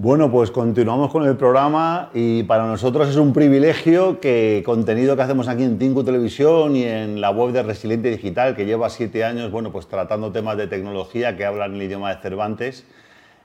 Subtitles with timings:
[0.00, 5.22] Bueno, pues continuamos con el programa y para nosotros es un privilegio que contenido que
[5.22, 9.24] hacemos aquí en Tinku Televisión y en la web de Resiliente Digital, que lleva siete
[9.24, 12.86] años, bueno, pues tratando temas de tecnología que hablan el idioma de Cervantes,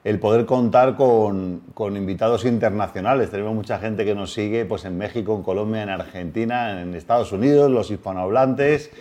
[0.04, 3.32] el poder contar con, con, invitados internacionales.
[3.32, 7.32] Tenemos mucha gente que nos sigue pues, en México, en Colombia, en Argentina, en Estados
[7.32, 8.92] Unidos, los hispanohablantes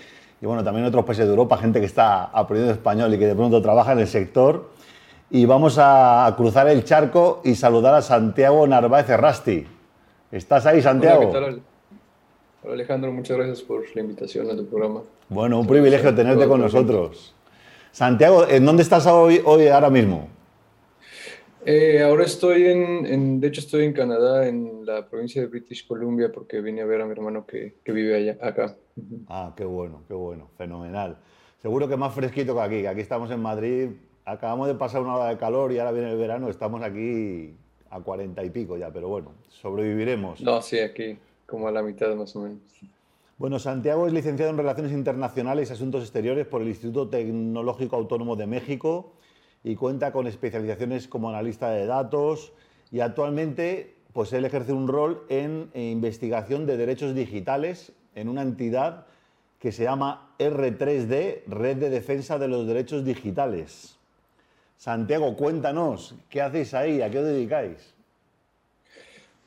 [0.41, 3.35] y bueno, también otros países de Europa, gente que está aprendiendo español y que de
[3.35, 4.71] pronto trabaja en el sector
[5.35, 9.67] y vamos a cruzar el charco y saludar a Santiago Narváez Rasti.
[10.31, 11.23] ¿Estás ahí, Santiago?
[11.23, 11.63] Hola, ¿qué tal?
[12.63, 15.01] Hola, Alejandro, muchas gracias por la invitación a tu programa.
[15.31, 17.35] Bueno, un privilegio tenerte con nosotros.
[17.93, 20.29] Santiago, ¿en dónde estás hoy, hoy ahora mismo?
[21.65, 26.31] Eh, ahora estoy en, de hecho estoy en Canadá, en la provincia de British Columbia,
[26.31, 28.77] porque vine a ver a mi hermano que, que vive allá, acá.
[29.29, 31.17] Ah, qué bueno, qué bueno, fenomenal.
[31.63, 33.89] Seguro que más fresquito que aquí, que aquí estamos en Madrid,
[34.25, 37.55] acabamos de pasar una hora de calor y ahora viene el verano, estamos aquí
[37.91, 40.41] a cuarenta y pico ya, pero bueno, sobreviviremos.
[40.41, 41.19] No, sí, aquí
[41.53, 42.63] como a la mitad más o menos.
[43.37, 48.37] Bueno, Santiago es licenciado en Relaciones Internacionales y Asuntos Exteriores por el Instituto Tecnológico Autónomo
[48.37, 49.13] de México
[49.63, 52.55] y cuenta con especializaciones como analista de datos
[52.91, 59.07] y actualmente pues él ejerce un rol en investigación de derechos digitales en una entidad
[59.59, 63.99] que se llama R3D, Red de Defensa de los Derechos Digitales.
[64.83, 67.03] Santiago, cuéntanos, ¿qué hacéis ahí?
[67.03, 67.95] ¿A qué os dedicáis?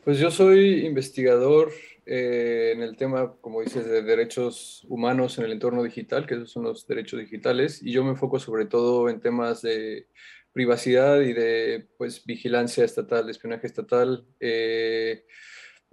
[0.06, 1.74] Pues yo soy investigador
[2.06, 6.52] eh, en el tema, como dices, de derechos humanos en el entorno digital, que esos
[6.52, 10.08] son los derechos digitales, y yo me enfoco sobre todo en temas de
[10.54, 14.26] privacidad y de pues, vigilancia estatal, de espionaje estatal.
[14.40, 15.26] Eh,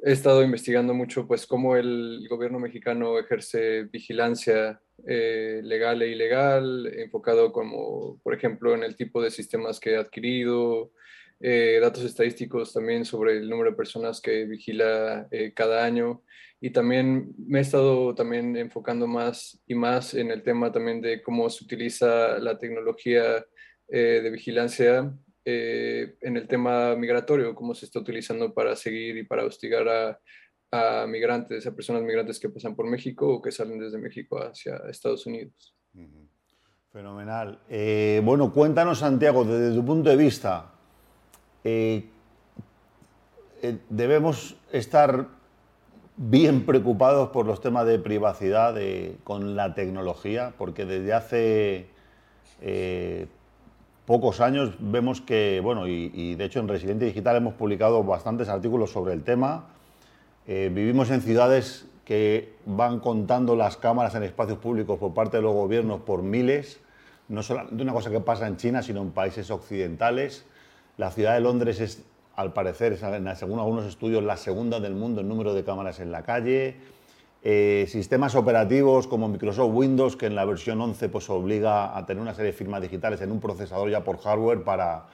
[0.05, 6.87] he estado investigando mucho pues cómo el gobierno mexicano ejerce vigilancia eh, legal e ilegal,
[6.87, 10.93] enfocado como, por ejemplo, en el tipo de sistemas que ha adquirido,
[11.41, 16.23] eh, datos estadísticos también sobre el número de personas que vigila eh, cada año.
[16.61, 21.21] Y también me he estado también enfocando más y más en el tema también de
[21.21, 23.45] cómo se utiliza la tecnología
[23.89, 25.13] de vigilancia
[25.45, 30.21] en el tema migratorio, cómo se está utilizando para seguir y para hostigar a,
[30.73, 34.77] a migrantes, a personas migrantes que pasan por México o que salen desde México hacia
[34.89, 35.77] Estados Unidos.
[36.91, 37.61] Fenomenal.
[37.69, 40.73] Eh, bueno, cuéntanos, Santiago, desde tu punto de vista,
[41.63, 42.07] eh,
[43.61, 45.29] eh, debemos estar
[46.17, 48.75] bien preocupados por los temas de privacidad
[49.25, 51.87] con la tecnología, porque desde hace
[54.07, 58.49] pocos años vemos que, bueno, y, y de hecho en Residente Digital hemos publicado bastantes
[58.49, 59.73] artículos sobre el tema
[60.47, 65.43] eh, vivimos en ciudades que van contando las cámaras en espacios públicos por parte de
[65.43, 66.81] los gobiernos por miles,
[67.29, 70.45] no solamente una cosa que pasa en China, sino en países occidentales.
[70.97, 72.03] La ciudad de Londres es,
[72.35, 72.99] al parecer,
[73.37, 76.77] según algunos estudios, la segunda del mundo en número de cámaras en la calle.
[77.45, 82.21] Eh, sistemas operativos como Microsoft Windows, que en la versión 11 pues, obliga a tener
[82.21, 85.07] una serie de firmas digitales en un procesador ya por hardware para,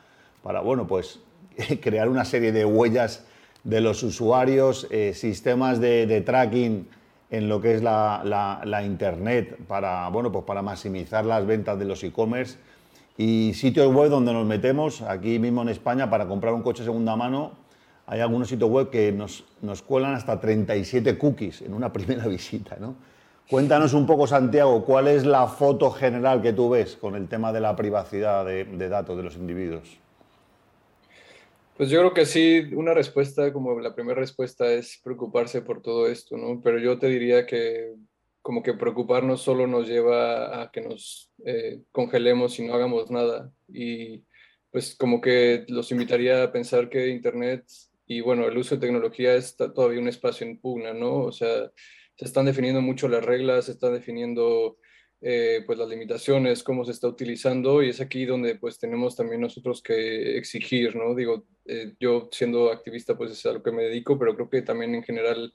[0.43, 1.21] para bueno, pues,
[1.83, 3.25] crear una serie de huellas
[3.65, 6.89] de los usuarios, eh, sistemas de, tracking
[7.31, 12.03] en lo que es la, Internet para, bueno, pues para maximizar las ventas de los
[12.03, 12.57] e-commerce
[13.17, 17.17] y sitios web donde nos metemos, aquí mismo en España, para comprar un coche segunda
[17.17, 17.53] mano,
[18.07, 22.77] hay algunos sitios web que nos, nos cuelan hasta 37 cookies en una primera visita.
[22.81, 22.95] ¿no?
[23.51, 27.53] Cuéntanos un poco, Santiago, cuál es la foto general que tú ves con el tema
[27.53, 29.99] de la privacidad de datos de los individuos.
[31.79, 36.09] Pues yo creo que sí, una respuesta, como la primera respuesta es preocuparse por todo
[36.09, 36.61] esto, ¿no?
[36.61, 37.95] Pero yo te diría que
[38.43, 43.53] como que preocuparnos solo nos lleva a que nos eh, congelemos y no hagamos nada.
[43.69, 44.25] Y
[44.73, 47.65] pues como que los invitaría a pensar que Internet
[48.09, 51.19] y bueno, el uso de tecnología está todavía un espacio en pugna, ¿no?
[51.19, 51.71] O sea,
[52.17, 54.79] se están definiendo mucho las reglas, se están definiendo
[55.21, 59.41] eh, pues las limitaciones, cómo se está utilizando y es aquí donde pues tenemos también
[59.41, 61.15] nosotros que exigir, ¿no?
[61.15, 64.63] Digo, eh, yo siendo activista pues es a lo que me dedico, pero creo que
[64.63, 65.53] también en general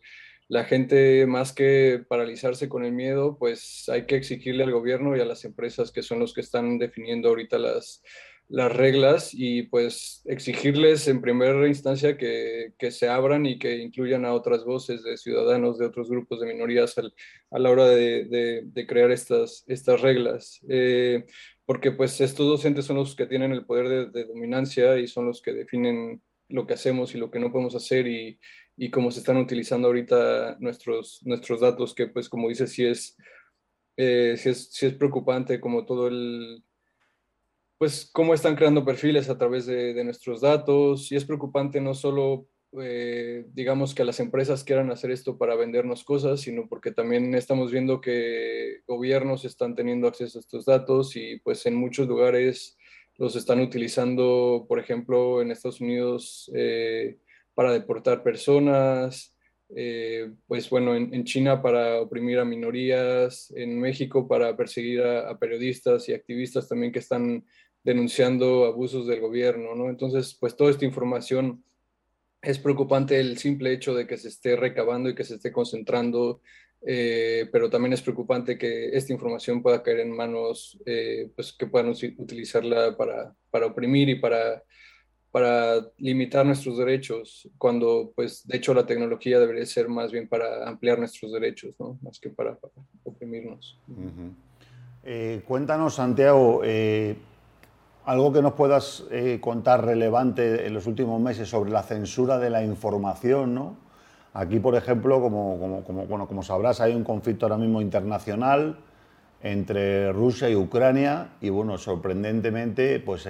[0.49, 5.21] la gente más que paralizarse con el miedo, pues hay que exigirle al gobierno y
[5.21, 8.03] a las empresas que son los que están definiendo ahorita las,
[8.49, 14.25] las reglas y pues exigirles en primera instancia que, que, se abran y que incluyan
[14.25, 18.87] a otras voces de ciudadanos de otros grupos de minorías a la hora de, de,
[18.87, 20.59] crear estas, estas reglas.
[20.69, 21.25] Eh,
[21.65, 25.41] porque pues estos docentes son los que tienen el poder de, dominancia y son los
[25.41, 28.39] que definen lo que hacemos y lo que no podemos hacer y,
[28.75, 33.17] y cómo se están utilizando ahorita nuestros, nuestros datos, que pues como dices, sí es,
[33.97, 36.63] eh, sí es, sí es preocupante como todo el
[37.77, 42.47] pues cómo están creando perfiles a través de, nuestros datos y es preocupante no solo
[42.81, 47.71] eh, digamos que las empresas quieran hacer esto para vendernos cosas, sino porque también estamos
[47.71, 52.77] viendo que gobiernos están teniendo acceso a estos datos y pues en muchos lugares
[53.17, 57.17] los están utilizando, por ejemplo, en Estados Unidos eh,
[57.53, 59.32] para deportar personas,
[59.75, 66.07] eh, pues bueno, en, China para oprimir a minorías, en México para perseguir a, periodistas
[66.09, 67.45] y activistas también que están
[67.83, 69.89] denunciando abusos del gobierno, ¿no?
[69.89, 71.63] Entonces, pues toda esta información
[72.41, 76.41] es preocupante el simple hecho de que se esté recabando y que se esté concentrando,
[76.85, 81.67] eh, pero también es preocupante que esta información pueda caer en manos eh, pues que
[81.67, 84.63] puedan utilizarla para, para oprimir y para
[85.33, 90.69] para limitar nuestros derechos, cuando pues de hecho la tecnología debería ser más bien para
[90.69, 91.97] ampliar nuestros derechos, ¿no?
[92.03, 92.55] más que para,
[93.03, 93.79] oprimirnos.
[95.03, 97.15] Eh, cuéntanos, Santiago, eh,
[98.05, 102.51] algo que nos puedas eh, contar relevante en los últimos meses sobre la censura de
[102.51, 103.75] la información, ¿no?
[104.33, 108.77] Aquí, por ejemplo, como, como, como, bueno, como sabrás, hay un conflicto ahora mismo internacional
[109.41, 113.25] entre Rusia y Ucrania y, bueno, sorprendentemente, pues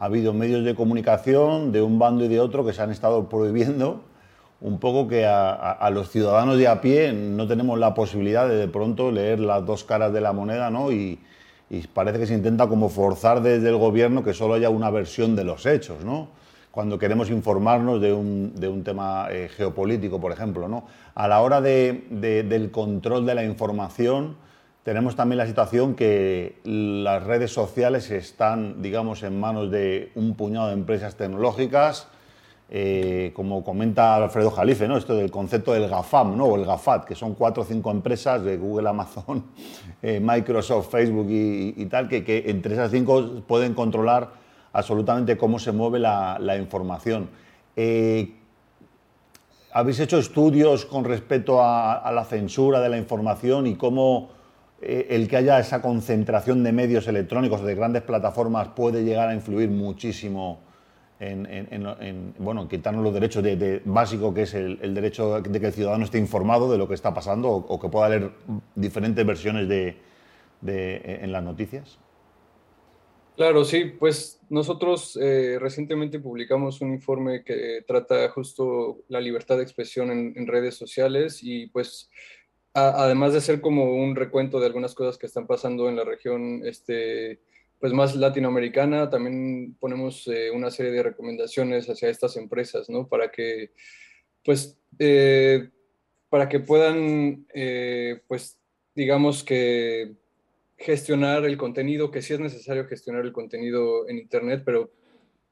[0.00, 3.28] ha habido medios de comunicación de un bando y de otro que se han estado
[3.28, 4.00] prohibiendo
[4.62, 8.68] un poco que a, los ciudadanos de a pie no tenemos la posibilidad de de
[8.68, 10.90] pronto leer las dos caras de la moneda, ¿no?
[10.90, 11.18] Y,
[11.92, 15.44] parece que se intenta como forzar desde el gobierno que solo haya una versión de
[15.44, 16.28] los hechos, ¿no?
[16.70, 20.86] Cuando queremos informarnos de un, de un tema eh, geopolítico, por ejemplo, ¿no?
[21.14, 24.36] A la hora de, del control de la información,
[24.82, 30.68] tenemos también la situación que las redes sociales están, digamos, en manos de un puñado
[30.68, 32.08] de empresas tecnológicas,
[32.70, 34.96] eh, como comenta Alfredo Jalife, ¿no?
[34.96, 36.44] esto del concepto del GAFAM ¿no?
[36.46, 39.44] o el GAFAT, que son cuatro o cinco empresas de Google, Amazon,
[40.02, 44.30] eh, Microsoft, Facebook y, tal, que, entre esas cinco pueden controlar
[44.72, 47.28] absolutamente cómo se mueve la, información.
[47.76, 48.34] Eh,
[49.72, 54.39] ¿Habéis hecho estudios con respecto a la censura de la información y cómo
[54.82, 59.34] eh, el que haya esa concentración de medios electrónicos, de grandes plataformas, puede llegar a
[59.34, 60.60] influir muchísimo
[61.20, 66.04] en, bueno, quitarnos los derechos de, básico, que es el, derecho de que el ciudadano
[66.04, 68.30] esté informado de lo que está pasando o, que pueda leer
[68.74, 69.98] diferentes versiones de,
[70.62, 71.98] en las noticias?
[73.36, 79.62] Claro, sí, pues nosotros eh, recientemente publicamos un informe que trata justo la libertad de
[79.62, 82.10] expresión en redes sociales y pues
[82.74, 86.62] además de ser como un recuento de algunas cosas que están pasando en la región
[86.64, 87.40] este,
[87.80, 93.08] pues más latinoamericana, también ponemos eh, una serie de recomendaciones hacia estas empresas, ¿no?
[93.08, 93.72] Para que,
[94.44, 95.70] pues, eh,
[96.28, 98.58] para que puedan, eh, pues,
[98.94, 100.14] digamos que
[100.76, 104.92] gestionar el contenido, que sí es necesario gestionar el contenido en Internet, pero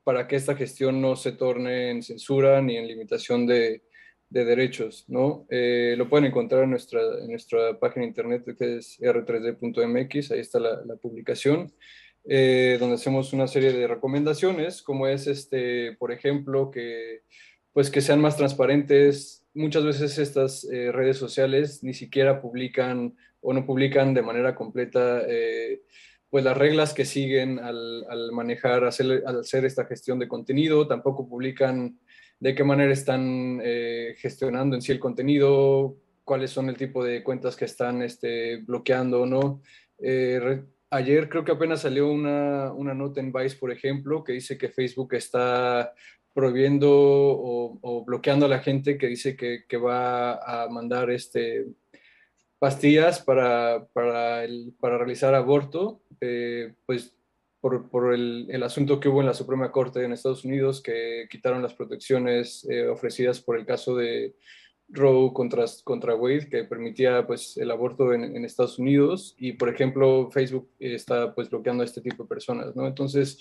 [0.04, 3.82] para que esta gestión no se torne en censura ni en limitación de,
[4.30, 5.46] de derechos, ¿no?
[5.50, 10.60] Eh, lo pueden encontrar en nuestra, en nuestra página internet que es r3d.mx, ahí está
[10.60, 11.72] la, publicación,
[12.24, 17.22] eh, donde hacemos una serie de recomendaciones, como es, este, por ejemplo, que,
[17.72, 19.46] pues que sean más transparentes.
[19.54, 25.22] Muchas veces estas eh, redes sociales ni siquiera publican o no publican de manera completa
[26.30, 30.86] pues las reglas que siguen al, al manejar, hacer, al hacer esta gestión de contenido,
[30.86, 31.98] tampoco publican
[32.40, 37.22] de qué manera están eh, gestionando en sí el contenido, cuáles son el tipo de
[37.22, 39.62] cuentas que están este, bloqueando o no.
[39.98, 44.68] Eh, ayer creo que apenas salió una, nota en Vice, por ejemplo, que dice que
[44.68, 45.92] Facebook está
[46.34, 51.66] prohibiendo o, bloqueando a la gente que dice que, va a mandar este,
[52.60, 54.46] pastillas para, para,
[54.78, 57.17] para realizar aborto, eh, pues
[57.60, 61.74] por, el, asunto que hubo en la Suprema Corte en Estados Unidos, que quitaron las
[61.74, 64.34] protecciones eh, ofrecidas por el caso de
[64.88, 69.34] Roe contra, contra Wade, que permitía pues, el aborto en, Estados Unidos.
[69.38, 72.74] Y, por ejemplo, Facebook está pues, bloqueando a este tipo de personas.
[72.76, 72.86] ¿no?
[72.86, 73.38] Entonces,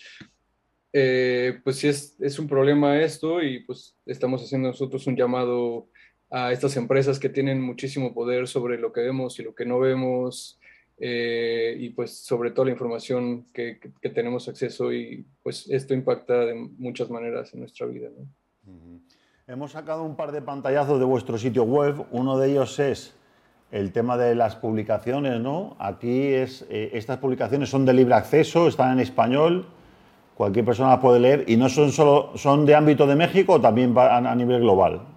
[0.94, 5.90] eh, pues sí es, es un problema esto y pues estamos haciendo nosotros un llamado
[6.30, 9.80] a estas empresas que tienen muchísimo poder sobre lo que vemos y lo que no
[9.80, 10.60] vemos,
[11.00, 13.80] eh, y pues sobre todo la información que,
[14.14, 18.10] tenemos acceso y pues esto impacta de muchas maneras en nuestra vida.
[19.46, 23.16] Hemos sacado un par de pantallazos de vuestro sitio web, uno de ellos es
[23.72, 25.76] el tema de las publicaciones, ¿no?
[25.80, 29.68] Aquí es, eh, estas publicaciones son de libre acceso, están en español,
[30.36, 33.94] cualquier persona las puede leer y no son solo, son de ámbito de México también
[33.98, 35.17] a nivel global.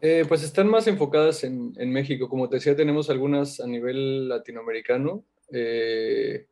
[0.00, 2.28] Eh, pues están más enfocadas en, México.
[2.28, 5.24] Como te decía, tenemos algunas a nivel latinoamericano.
[5.52, 6.46] Eh,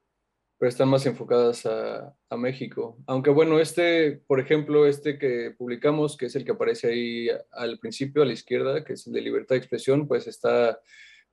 [0.58, 2.96] pero están más enfocadas a, a, México.
[3.06, 7.78] Aunque bueno, este, por ejemplo, este que publicamos, que es el que aparece ahí al
[7.78, 10.80] principio, a la izquierda, que es el de libertad de expresión, pues está,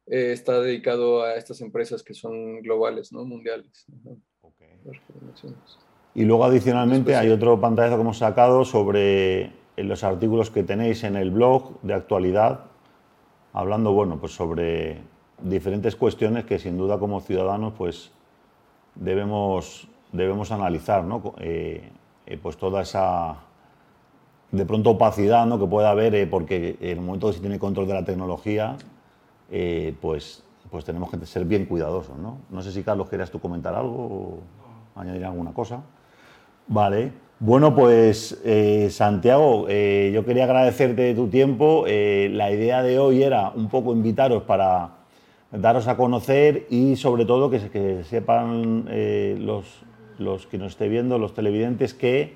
[0.07, 3.23] eh, está dedicado a estas empresas que son globales, ¿no?
[3.23, 3.85] Mundiales.
[6.15, 11.15] Y luego adicionalmente hay otro pantallazo que hemos sacado sobre los artículos que tenéis en
[11.15, 12.65] el blog de actualidad,
[13.53, 15.01] hablando, bueno, pues sobre
[15.39, 18.11] diferentes cuestiones que sin duda como ciudadanos, pues
[18.95, 21.33] debemos, debemos analizar, ¿no?
[21.39, 21.89] Eh,
[22.25, 23.37] eh, pues toda esa
[24.51, 25.59] de pronto opacidad ¿no?
[25.59, 28.77] que pueda haber, eh, porque en el momento que se tiene control de la tecnología,
[29.99, 32.17] pues, pues tenemos que ser bien cuidadosos.
[32.17, 32.37] ¿no?
[32.49, 33.95] no sé si, Carlos, querías tú comentar algo
[34.95, 35.81] o añadir alguna cosa.
[36.67, 37.22] Vale.
[37.39, 38.41] Bueno, pues
[38.89, 41.85] Santiago, yo quería agradecerte tu tiempo.
[41.85, 45.03] la idea de hoy era un poco invitaros para
[45.53, 49.83] daros a conocer y sobre todo que, sepan eh, los,
[50.17, 52.35] los, que nos esté viendo, los televidentes, que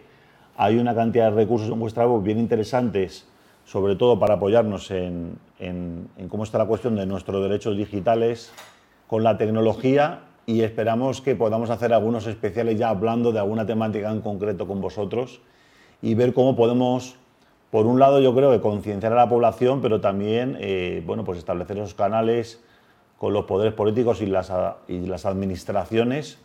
[0.55, 3.27] hay una cantidad de recursos en vuestra web bien interesantes,
[3.65, 8.51] sobre todo para apoyarnos en, en, cómo está la cuestión de nuestros derechos digitales
[9.07, 14.09] con la tecnología y esperamos que podamos hacer algunos especiales ya hablando de alguna temática
[14.09, 15.41] en concreto con vosotros
[16.01, 17.17] y ver cómo podemos,
[17.69, 21.37] por un lado yo creo que concienciar a la población, pero también eh, bueno, pues
[21.37, 22.63] establecer esos canales
[23.17, 24.49] con los poderes políticos y las,
[24.87, 26.39] y las administraciones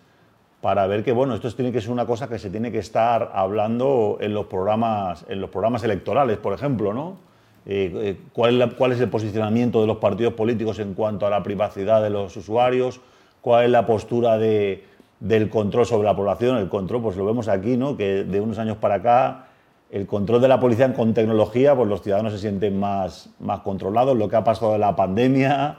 [0.60, 3.30] para ver que bueno, esto tiene que ser una cosa que se tiene que estar
[3.32, 7.18] hablando en los programas, en los programas electorales, por ejemplo, ¿no?
[7.66, 11.44] Eh, eh, ¿cuál, ¿Cuál es el posicionamiento de los partidos políticos en cuanto a la
[11.44, 13.00] privacidad de los usuarios?
[13.42, 14.84] ¿Cuál es la postura de,
[15.20, 16.56] del control sobre la población?
[16.56, 17.96] El control, pues lo vemos aquí, ¿no?
[17.96, 19.48] Que de unos años para acá
[19.90, 24.16] el control de la policía con tecnología, pues los ciudadanos se sienten más, más controlados.
[24.16, 25.76] Lo que ha pasado de la pandemia,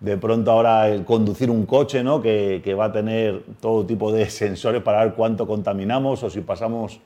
[0.00, 2.20] de pronto ahora el conducir un coche, ¿no?
[2.20, 7.00] que, va a tener todo tipo de sensores para ver cuánto contaminamos o si pasamos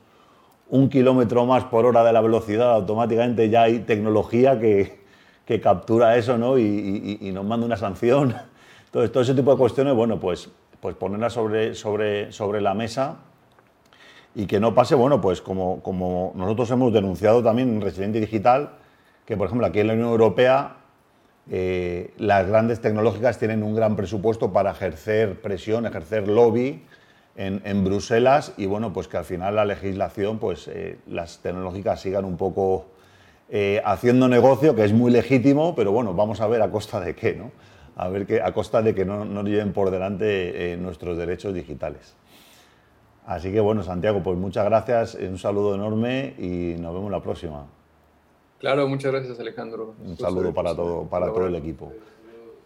[0.69, 5.05] un kilómetro más por hora de la velocidad, automáticamente ya hay tecnología que,
[5.61, 6.57] captura eso ¿no?
[6.57, 8.33] y, nos manda una sanción.
[8.97, 10.49] Entonces, todo ese tipo de cuestiones, bueno, pues,
[10.79, 13.17] pues ponerlas sobre, sobre, sobre la mesa
[14.33, 18.71] y que no pase, bueno, pues como, como nosotros hemos denunciado también en Residente Digital,
[19.27, 20.77] que por ejemplo aquí en la Unión Europea
[21.51, 26.83] eh, las grandes tecnológicas tienen un gran presupuesto para ejercer presión, ejercer lobby
[27.35, 32.25] en, Bruselas y bueno, pues que al final la legislación, pues eh, las tecnológicas sigan
[32.25, 32.87] un poco
[33.49, 37.13] eh, haciendo negocio, que es muy legítimo, pero bueno, vamos a ver a costa de
[37.13, 37.51] qué, ¿no?
[37.97, 42.15] A ver que, a costa de que no nos lleven por delante nuestros derechos digitales.
[43.25, 47.65] Así que bueno, Santiago, pues muchas gracias, un saludo enorme y nos vemos la próxima.
[48.59, 49.95] Claro, muchas gracias Alejandro.
[50.03, 51.91] Un saludo para todo, para todo el equipo.